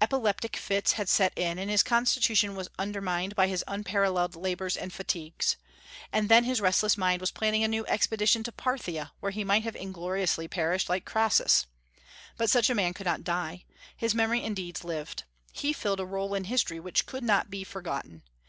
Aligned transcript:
Epileptic 0.00 0.54
fits 0.56 0.92
had 0.92 1.08
set 1.08 1.32
in, 1.36 1.58
and 1.58 1.68
his 1.68 1.82
constitution 1.82 2.54
was 2.54 2.68
undermined 2.78 3.34
by 3.34 3.48
his 3.48 3.64
unparalleled 3.66 4.36
labors 4.36 4.76
and 4.76 4.92
fatigues; 4.92 5.56
and 6.12 6.28
then 6.28 6.44
his 6.44 6.60
restless 6.60 6.96
mind 6.96 7.20
was 7.20 7.32
planning 7.32 7.64
a 7.64 7.66
new 7.66 7.84
expedition 7.86 8.44
to 8.44 8.52
Parthia, 8.52 9.10
where 9.18 9.32
he 9.32 9.42
might 9.42 9.64
have 9.64 9.74
ingloriously 9.74 10.46
perished 10.46 10.88
like 10.88 11.04
Crassus. 11.04 11.66
But 12.36 12.48
such 12.48 12.70
a 12.70 12.76
man 12.76 12.94
could 12.94 13.06
not 13.06 13.24
die. 13.24 13.64
His 13.96 14.14
memory 14.14 14.44
and 14.44 14.54
deeds 14.54 14.84
lived. 14.84 15.24
He 15.52 15.72
filled 15.72 15.98
a 15.98 16.06
role 16.06 16.32
in 16.34 16.44
history, 16.44 16.78
which 16.78 17.04
could 17.04 17.24
not 17.24 17.50
be 17.50 17.64
forgotten. 17.64 18.22